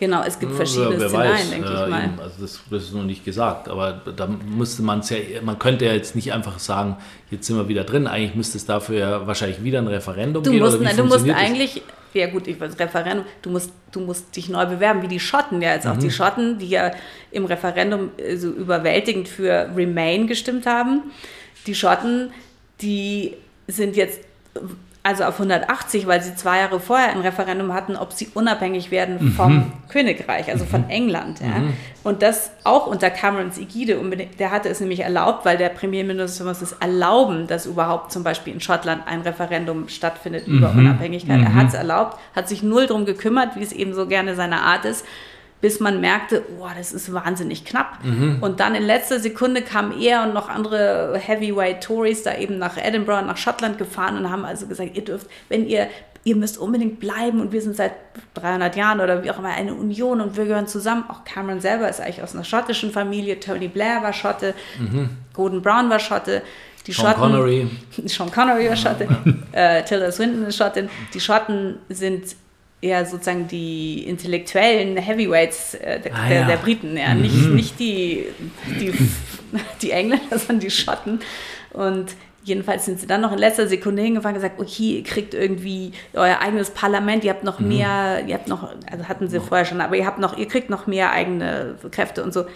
[0.00, 1.50] Genau, es gibt verschiedene ja, Szenarien, weiß.
[1.50, 2.10] denke ich mal.
[2.22, 5.86] also das, das, ist noch nicht gesagt, aber da müsste man es ja, man könnte
[5.86, 6.96] ja jetzt nicht einfach sagen,
[7.30, 8.06] jetzt sind wir wieder drin.
[8.06, 10.64] Eigentlich müsste es dafür ja wahrscheinlich wieder ein Referendum du geben.
[10.64, 11.82] Musst, nein, du musst eigentlich,
[12.14, 15.60] ja gut, ich weiß, Referendum, du musst, du musst dich neu bewerben, wie die Schotten
[15.60, 15.92] ja jetzt mhm.
[15.92, 15.96] auch.
[15.96, 16.92] Die Schotten, die ja
[17.32, 21.10] im Referendum so überwältigend für Remain gestimmt haben.
[21.66, 22.30] Die Schotten,
[22.80, 23.34] die
[23.66, 24.20] sind jetzt
[25.08, 29.16] also auf 180, weil sie zwei Jahre vorher ein Referendum hatten, ob sie unabhängig werden
[29.18, 29.32] mhm.
[29.32, 30.90] vom Königreich, also von mhm.
[30.90, 31.40] England.
[31.40, 31.60] Ja.
[31.60, 31.72] Mhm.
[32.04, 33.98] Und das auch unter Camerons Ägide.
[34.38, 38.52] Der hatte es nämlich erlaubt, weil der Premierminister muss es erlauben, dass überhaupt zum Beispiel
[38.52, 40.80] in Schottland ein Referendum stattfindet über mhm.
[40.80, 41.40] Unabhängigkeit.
[41.40, 41.54] Er mhm.
[41.54, 44.84] hat es erlaubt, hat sich null drum gekümmert, wie es eben so gerne seine Art
[44.84, 45.06] ist
[45.60, 48.04] bis man merkte, oh, das ist wahnsinnig knapp.
[48.04, 48.38] Mhm.
[48.40, 52.76] Und dann in letzter Sekunde kamen er und noch andere Heavyweight Tories da eben nach
[52.76, 55.88] Edinburgh, nach Schottland gefahren und haben also gesagt, ihr dürft, wenn ihr,
[56.22, 57.92] ihr müsst unbedingt bleiben und wir sind seit
[58.34, 61.04] 300 Jahren oder wie auch immer eine Union und wir gehören zusammen.
[61.08, 65.10] Auch Cameron selber ist eigentlich aus einer schottischen Familie, Tony Blair war Schotte, mhm.
[65.34, 66.42] Gordon Brown war Schotte.
[66.86, 67.70] Die Sean Schotten, Connery.
[68.06, 69.08] Sean Connery war Schotte,
[69.52, 70.88] äh, Tilda Swinton ist Schottin.
[71.12, 72.36] Die Schotten sind
[72.80, 76.46] eher sozusagen die intellektuellen Heavyweights äh, der, ah, ja.
[76.46, 77.14] der, Briten, ja.
[77.14, 77.22] Mhm.
[77.22, 78.26] Nicht, nicht die,
[78.80, 78.92] die,
[79.82, 81.20] die Engländer, sondern die Schotten.
[81.72, 82.14] Und
[82.44, 85.92] jedenfalls sind sie dann noch in letzter Sekunde hingefahren und gesagt, okay, ihr kriegt irgendwie
[86.14, 87.68] euer eigenes Parlament, ihr habt noch mhm.
[87.68, 90.70] mehr, ihr habt noch, also hatten sie vorher schon, aber ihr habt noch, ihr kriegt
[90.70, 92.46] noch mehr eigene Kräfte und so.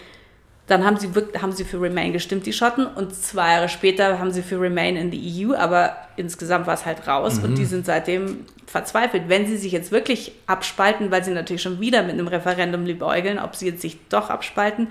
[0.67, 1.09] Dann haben sie,
[1.41, 4.95] haben sie für Remain gestimmt, die Schotten, und zwei Jahre später haben sie für Remain
[4.95, 7.43] in die EU, aber insgesamt war es halt raus mhm.
[7.43, 9.23] und die sind seitdem verzweifelt.
[9.27, 13.39] Wenn sie sich jetzt wirklich abspalten, weil sie natürlich schon wieder mit einem Referendum liebäugeln,
[13.39, 14.87] ob sie jetzt sich doch abspalten,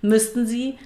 [0.00, 0.78] müssten sie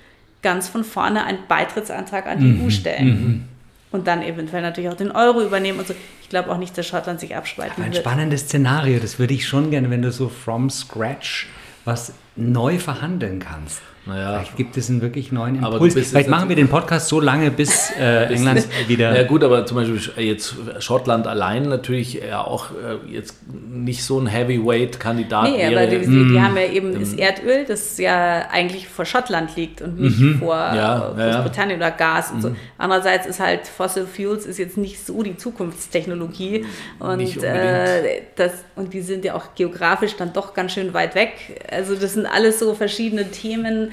[0.42, 2.66] ganz von vorne einen Beitrittsantrag an die mhm.
[2.66, 3.06] EU stellen.
[3.06, 3.44] Mhm.
[3.92, 5.94] Und dann eventuell natürlich auch den Euro übernehmen und so.
[6.20, 8.04] Ich glaube auch nicht, dass Schottland sich abspalten Aber ein wird.
[8.04, 11.48] Ein spannendes Szenario, das würde ich schon gerne, wenn du so from scratch
[11.84, 13.82] was neu verhandeln kannst.
[14.06, 14.40] Naja.
[14.40, 15.94] Vielleicht gibt es einen wirklich neuen Impuls.
[15.94, 19.16] Vielleicht machen wir den Podcast so lange, bis äh, England wieder.
[19.16, 24.18] Ja gut, aber zum Beispiel jetzt Schottland allein natürlich ja auch äh, jetzt nicht so
[24.18, 25.80] ein Heavyweight-Kandidat nee, wäre.
[25.80, 29.80] aber die, die, die, haben ja eben das Erdöl, das ja eigentlich vor Schottland liegt
[29.80, 30.38] und nicht mhm.
[30.38, 31.86] vor ja, Großbritannien ja.
[31.86, 32.42] oder Gas und mhm.
[32.42, 32.56] so.
[32.76, 36.66] Andererseits ist halt Fossil Fuels ist jetzt nicht so die Zukunftstechnologie
[36.98, 41.62] und äh, das und die sind ja auch geografisch dann doch ganz schön weit weg.
[41.70, 43.92] Also das sind alles so verschiedene Themen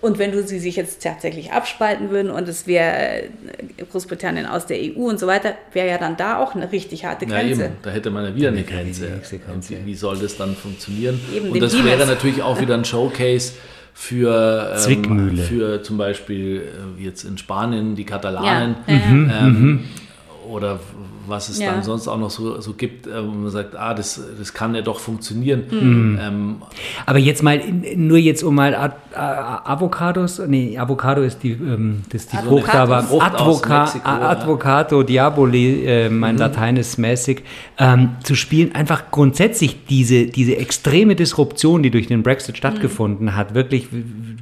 [0.00, 3.24] und wenn du sie sich jetzt tatsächlich abspalten würden und es wäre
[3.90, 7.26] Großbritannien aus der EU und so weiter, wäre ja dann da auch eine richtig harte
[7.26, 7.60] Grenze.
[7.60, 9.08] Ja, eben, da hätte man ja wieder eine Grenze.
[9.44, 9.76] Grenze.
[9.84, 11.20] Wie soll das dann funktionieren?
[11.34, 13.54] Eben, und das wäre natürlich auch wieder ein Showcase
[13.92, 16.62] für, ähm, für zum Beispiel
[16.98, 18.76] äh, jetzt in Spanien die Katalanen.
[18.86, 18.94] Ja.
[18.94, 19.84] Mhm, ähm, mhm.
[20.48, 20.80] oder
[21.26, 21.72] was es ja.
[21.72, 24.74] dann sonst auch noch so, so gibt, äh, wo man sagt, ah, das, das kann
[24.74, 25.64] ja doch funktionieren.
[25.70, 26.18] Mhm.
[26.20, 26.56] Ähm,
[27.06, 27.60] Aber jetzt mal,
[27.96, 32.74] nur jetzt um mal Ad, Avocados, nee, Avocado ist die, ähm, das ist die Frucht,
[32.74, 35.06] aber Advoca, Advocato ja.
[35.06, 36.40] Diaboli, äh, mein mhm.
[36.40, 37.42] Latein ist mäßig,
[37.78, 43.36] ähm, zu spielen, einfach grundsätzlich diese, diese extreme Disruption, die durch den Brexit stattgefunden mhm.
[43.36, 43.88] hat, wirklich,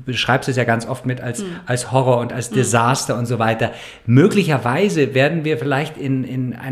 [0.04, 1.46] beschreibst es ja ganz oft mit als, mhm.
[1.66, 2.56] als Horror und als mhm.
[2.56, 3.72] Desaster und so weiter.
[4.06, 6.71] Möglicherweise werden wir vielleicht in, in einer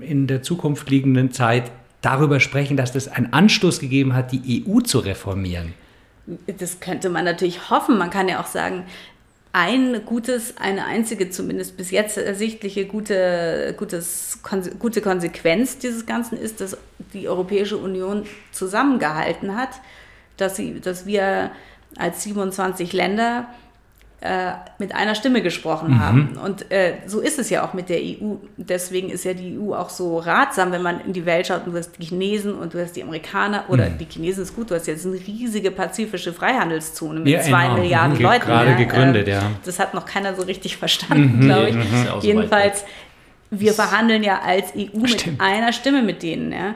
[0.00, 4.80] in der Zukunft liegenden Zeit darüber sprechen, dass das einen Anstoß gegeben hat, die EU
[4.80, 5.74] zu reformieren.
[6.58, 7.98] Das könnte man natürlich hoffen.
[7.98, 8.84] Man kann ja auch sagen,
[9.52, 14.38] ein gutes, eine einzige zumindest bis jetzt ersichtliche gute, gutes,
[14.78, 16.76] gute Konsequenz dieses Ganzen ist, dass
[17.12, 19.80] die Europäische Union zusammengehalten hat,
[20.36, 21.50] dass, sie, dass wir
[21.96, 23.48] als 27 Länder
[24.22, 26.00] äh, mit einer Stimme gesprochen mhm.
[26.00, 26.38] haben.
[26.44, 28.34] Und äh, so ist es ja auch mit der EU.
[28.58, 31.72] Deswegen ist ja die EU auch so ratsam, wenn man in die Welt schaut und
[31.72, 33.96] du hast die Chinesen und du hast die Amerikaner oder mhm.
[33.96, 37.80] die Chinesen ist gut, du hast jetzt eine riesige pazifische Freihandelszone mit ja, zwei enorm.
[37.80, 38.22] Milliarden mhm.
[38.22, 38.44] Leuten.
[38.44, 38.76] Gerade ja.
[38.76, 39.42] gegründet, äh, ja.
[39.64, 41.40] Das hat noch keiner so richtig verstanden, mhm.
[41.40, 41.76] glaube ich.
[41.76, 42.84] Ja Jedenfalls,
[43.50, 45.26] wir verhandeln ja als EU Stimmt.
[45.26, 46.52] mit einer Stimme mit denen.
[46.52, 46.74] Ja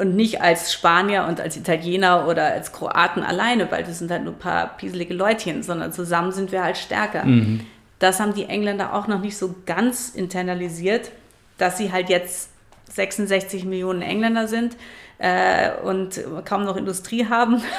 [0.00, 4.24] und nicht als Spanier und als Italiener oder als Kroaten alleine, weil das sind halt
[4.24, 7.24] nur ein paar pieselige Leutchen, sondern zusammen sind wir halt stärker.
[7.26, 7.66] Mhm.
[7.98, 11.10] Das haben die Engländer auch noch nicht so ganz internalisiert,
[11.58, 12.48] dass sie halt jetzt
[12.90, 14.74] 66 Millionen Engländer sind
[15.18, 17.62] äh, und kaum noch Industrie haben.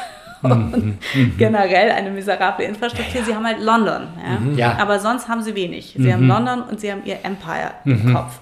[0.44, 0.52] Mhm.
[0.52, 1.38] und mhm.
[1.38, 3.14] generell eine miserable Infrastruktur.
[3.14, 3.26] Ja, ja.
[3.28, 4.08] Sie haben halt London,
[4.58, 4.72] ja?
[4.72, 4.80] Mhm.
[4.82, 5.96] aber sonst haben sie wenig.
[5.96, 6.30] Sie haben mhm.
[6.30, 8.16] London und sie haben ihr Empire im mhm.
[8.16, 8.40] Kopf.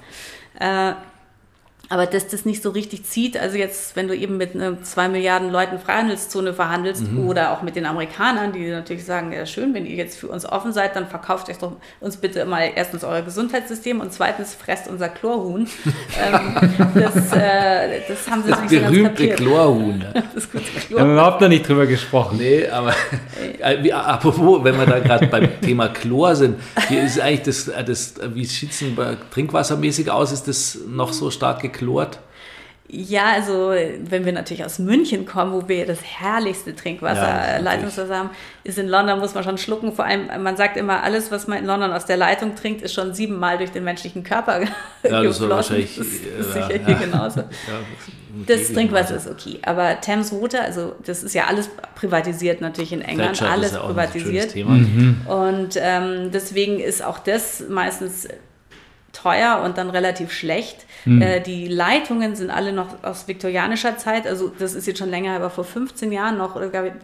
[0.57, 0.93] Äh,
[1.91, 5.09] aber dass das nicht so richtig zieht, also jetzt, wenn du eben mit einer zwei
[5.09, 7.27] Milliarden Leuten Freihandelszone verhandelst mhm.
[7.27, 10.45] oder auch mit den Amerikanern, die natürlich sagen, ja schön, wenn ihr jetzt für uns
[10.45, 14.87] offen seid, dann verkauft euch doch uns bitte mal erstens euer Gesundheitssystem und zweitens fresst
[14.87, 15.67] unser Chlorhuhn.
[16.23, 16.55] ähm,
[16.93, 19.35] das, äh, das haben sie das nicht so ganz.
[19.37, 20.05] Chlorhuhn.
[20.35, 20.89] das gute Chlorhuhn.
[20.89, 22.37] Wir haben überhaupt noch nicht drüber gesprochen.
[22.37, 22.93] Nee, aber
[23.57, 28.13] äh, apropos, wenn wir da gerade beim Thema Chlor sind, hier ist eigentlich das, das
[28.35, 28.95] wie sieht es denn
[29.31, 30.31] trinkwassermäßig aus?
[30.31, 31.78] Ist das noch so stark geklort?
[31.79, 32.19] Geklort?
[32.91, 33.71] Ja, also
[34.05, 38.29] wenn wir natürlich aus München kommen, wo wir das herrlichste Trinkwasser, ja, Leitungswasser haben,
[38.63, 39.93] ist in London, muss man schon schlucken.
[39.93, 42.95] Vor allem, man sagt immer, alles, was man in London aus der Leitung trinkt, ist
[42.95, 44.61] schon siebenmal durch den menschlichen Körper
[45.03, 45.49] ja, das geflossen.
[45.49, 47.43] Wahrscheinlich, das ist sicher ja, hier genauso.
[48.47, 49.59] das Trinkwasser ist okay.
[49.61, 54.55] Aber Thames Water, also das ist ja alles privatisiert natürlich in England, Thatcher alles privatisiert.
[54.55, 55.21] Mhm.
[55.27, 58.27] Und ähm, deswegen ist auch das meistens
[59.13, 60.85] teuer und dann relativ schlecht.
[61.05, 61.21] Mhm.
[61.21, 65.35] Äh, die Leitungen sind alle noch aus viktorianischer Zeit, also das ist jetzt schon länger,
[65.35, 66.59] aber vor 15 Jahren noch,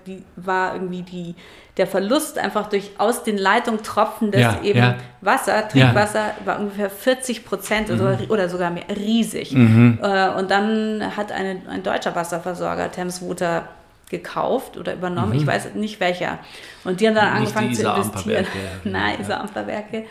[0.06, 1.36] die, war irgendwie die,
[1.78, 4.96] der Verlust einfach durch aus den Leitungen tropfendes ja, eben ja.
[5.22, 6.46] Wasser, Trinkwasser, ja.
[6.46, 7.96] war ungefähr 40 Prozent mhm.
[7.96, 9.54] oder, oder, sogar mehr, riesig.
[9.54, 10.00] Mhm.
[10.02, 13.68] Äh, und dann hat eine, ein deutscher Wasserversorger Thames Water
[14.10, 15.48] gekauft oder übernommen, ich mhm.
[15.48, 16.38] weiß nicht welcher.
[16.84, 18.46] Und die haben dann nicht angefangen zu investieren.
[18.84, 20.06] Nein, diese Amplerwerke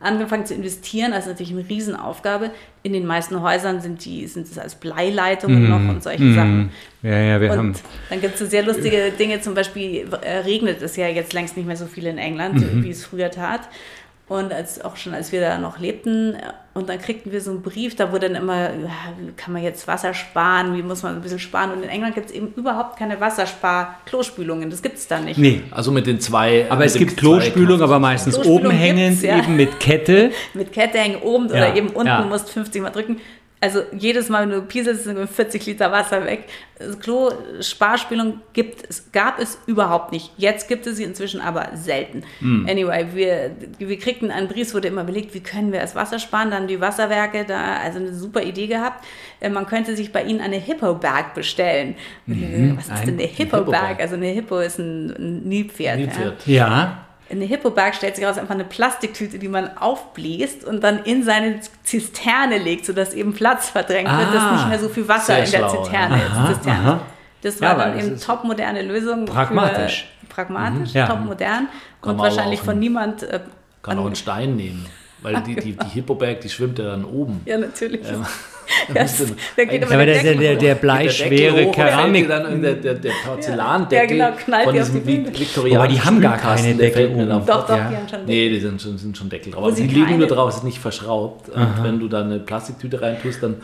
[0.00, 1.12] angefangen zu investieren.
[1.12, 2.50] Das ist natürlich eine Riesenaufgabe.
[2.82, 5.70] In den meisten Häusern sind die sind es als Bleileitungen mm.
[5.70, 6.34] noch und solche mm.
[6.34, 6.70] Sachen.
[7.02, 7.74] Ja, ja, wir und haben.
[8.10, 9.40] Dann gibt es so sehr lustige Dinge.
[9.40, 12.84] Zum Beispiel äh, regnet es ja jetzt längst nicht mehr so viel in England, mhm.
[12.84, 13.68] wie es früher tat.
[14.28, 16.36] Und als, auch schon als wir da noch lebten,
[16.76, 18.70] und dann kriegten wir so einen Brief, da wurde dann immer,
[19.18, 21.72] wie kann man jetzt Wasser sparen, wie muss man ein bisschen sparen.
[21.72, 25.38] Und in England gibt es eben überhaupt keine Wasserspar-Klospülungen, das gibt es da nicht.
[25.38, 25.62] Nee.
[25.70, 26.66] Also mit den zwei.
[26.68, 29.38] Aber es gibt Klospülung, aber meistens Klospülung oben hängend, ja.
[29.38, 30.30] eben mit Kette.
[30.54, 31.54] mit Kette hängen oben ja.
[31.54, 32.24] oder eben unten, ja.
[32.24, 33.20] musst 50 Mal drücken.
[33.66, 36.44] Also jedes Mal, wenn du pieselst, sind 40 Liter Wasser weg.
[37.00, 40.30] Klo-Sparspülung gibt es, gab es überhaupt nicht.
[40.36, 42.22] Jetzt gibt es sie inzwischen aber selten.
[42.40, 42.68] Mm.
[42.68, 46.52] Anyway, wir, wir kriegten einen Brief, wurde immer überlegt, wie können wir das Wasser sparen.
[46.52, 49.04] Dann die Wasserwerke da, also eine super Idee gehabt.
[49.40, 51.96] Äh, man könnte sich bei ihnen eine Hippo-Bag bestellen.
[52.26, 52.76] Mhm.
[52.76, 53.98] Was ist ein, denn eine Hippo-Bag?
[53.98, 55.98] Also eine Hippo ist ein, ein Nilpferd.
[55.98, 56.46] Nilpferd.
[56.46, 56.68] Ja.
[56.68, 61.24] ja eine Hippoberg stellt sich raus, einfach eine Plastiktüte, die man aufbläst und dann in
[61.24, 65.44] seine Zisterne legt, sodass eben Platz verdrängt ah, wird, dass nicht mehr so viel Wasser
[65.44, 66.66] in der Zisterne ist.
[66.68, 67.00] Aha,
[67.42, 69.24] Das war ja, dann eben topmoderne Lösung.
[69.24, 70.08] Pragmatisch.
[70.28, 71.06] Pragmatisch, mhm.
[71.06, 71.68] topmodern
[72.02, 73.22] und wahrscheinlich von niemand.
[73.22, 73.40] Äh,
[73.82, 74.86] kann auch einen Stein nehmen,
[75.22, 77.40] weil die, die, die Hippoberg, die schwimmt ja dann oben.
[77.44, 78.06] Ja, natürlich.
[78.08, 78.24] Ähm.
[78.94, 79.34] Yes.
[79.56, 82.28] Geht aber, aber der, der, der, der bleischwere Keramik.
[82.28, 86.74] Dann der, der, der Porzellandeckel ja, genau, von diesem viktorianischen Aber die haben gar keine
[86.74, 87.28] Deckel oben.
[87.28, 87.88] Doch, doch, ja.
[87.88, 88.26] die haben schon Deckel.
[88.26, 89.64] Nee, die sind schon, sind schon Deckel drauf.
[89.64, 91.48] Also die liegen nur drauf, sind nicht verschraubt.
[91.48, 93.56] Und wenn du da eine Plastiktüte reintust, dann...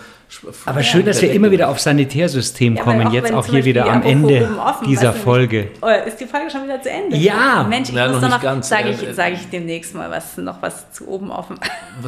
[0.64, 4.48] Aber schön, dass wir immer wieder auf Sanitärsystem kommen, jetzt auch hier wieder am Ende
[4.86, 5.68] dieser Folge.
[5.80, 7.16] Oh, ist die Folge schon wieder zu Ende?
[7.16, 7.64] Ja!
[7.68, 11.08] Mensch, ich muss noch, noch sage ich, sag ich demnächst mal was, noch was zu
[11.08, 11.58] oben offen.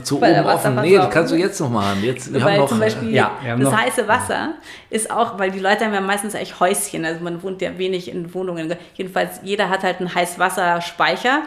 [0.02, 0.74] Zu oben offen?
[0.76, 2.02] Nee, das kannst du jetzt noch machen.
[2.02, 4.54] Jetzt, wir weil haben noch, zum Beispiel ja, das noch, heiße Wasser
[4.90, 8.10] ist auch, weil die Leute haben ja meistens eigentlich Häuschen, also man wohnt ja wenig
[8.10, 8.74] in Wohnungen.
[8.94, 11.42] Jedenfalls, jeder hat halt einen Heißwasserspeicher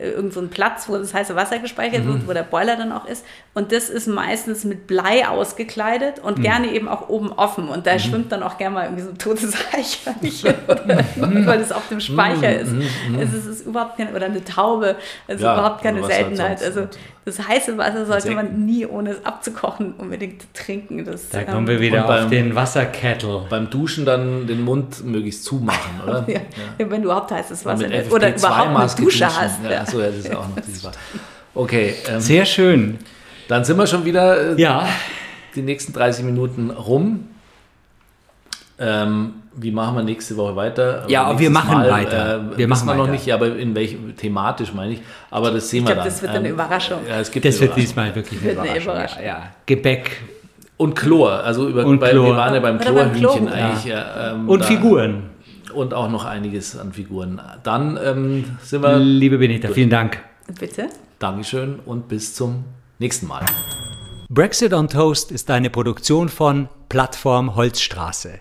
[0.00, 2.26] irgend so einen Platz, wo das heiße Wasser gespeichert wird, mhm.
[2.26, 3.24] wo der Boiler dann auch ist.
[3.52, 6.42] Und das ist meistens mit Blei ausgekleidet und mhm.
[6.42, 7.68] gerne eben auch oben offen.
[7.68, 7.98] Und da mhm.
[7.98, 10.54] schwimmt dann auch gerne mal irgendwie so ein totes Eichhörnchen,
[11.46, 12.72] weil das auf dem Speicher ist.
[13.18, 14.94] Also es ist überhaupt keine, oder eine Taube,
[15.26, 16.62] also ja, überhaupt keine Seltenheit.
[16.62, 16.86] Also
[17.24, 21.04] das heiße Wasser sollte man nie, ohne es abzukochen, unbedingt trinken.
[21.04, 23.46] Das, da kommen wir wieder beim, auf den Wasserkettel.
[23.50, 26.24] Beim Duschen dann den Mund möglichst zumachen, oder?
[26.28, 26.40] ja.
[26.78, 26.88] Ja.
[26.88, 29.26] Wenn du überhaupt heißes Wasser hast oder überhaupt eine Dusche duschen.
[29.26, 29.58] hast.
[29.68, 30.88] Ja, so, ja, das ist auch noch dieses
[31.54, 31.94] Okay.
[32.08, 32.98] Ähm, Sehr schön.
[33.50, 34.86] Dann sind wir schon wieder äh, ja.
[35.56, 37.26] die nächsten 30 Minuten rum.
[38.78, 41.04] Ähm, wie machen wir nächste Woche weiter?
[41.08, 42.52] Ja, aber wir machen Mal, weiter.
[42.52, 45.00] Äh, wir machen wir noch nicht, aber in welchem thematisch meine ich.
[45.32, 46.12] Aber das sehen ich wir glaub, dann.
[46.12, 47.00] Das wird eine ähm, Überraschung.
[47.08, 48.72] Ja, es gibt das wird diesmal wirklich eine Überraschung.
[48.72, 49.22] Eine Überraschung.
[49.22, 49.50] Ja, ja.
[49.66, 50.22] Gebäck.
[50.76, 51.42] Und Chlor.
[51.42, 52.26] Also über, und bei, Chlor.
[52.26, 53.84] wir waren ja beim Chlorhühnchen eigentlich.
[53.84, 54.30] Ja.
[54.30, 55.22] Ähm, und da, Figuren.
[55.74, 57.40] Und auch noch einiges an Figuren.
[57.64, 58.96] Dann ähm, sind wir.
[59.00, 59.74] Liebe Benita, durch.
[59.74, 60.20] vielen Dank.
[60.60, 60.86] Bitte.
[61.18, 62.64] Dankeschön und bis zum
[63.00, 63.44] nächsten Mal.
[64.28, 68.40] Brexit on Toast ist eine Produktion von Plattform Holzstraße.